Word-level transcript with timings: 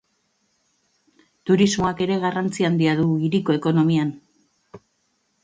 Turismoak 1.49 2.01
ere 2.07 2.17
garrantzi 2.23 2.67
handia 2.71 2.97
du 3.01 3.07
hiriko 3.27 3.59
ekonomian. 3.59 4.13